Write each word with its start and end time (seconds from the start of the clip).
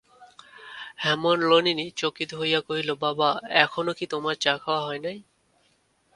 হেমনলিনী 1.03 1.85
চকিত 1.97 2.29
হইয়া 2.33 2.59
কহিল, 2.61 2.89
বাবা, 3.01 3.29
এখনো 3.63 3.91
কি 3.93 4.05
তোমার 4.07 4.35
চা 4.35 4.53
খাওয়া 4.57 4.81
হয় 4.81 5.01
নাই? 5.01 5.17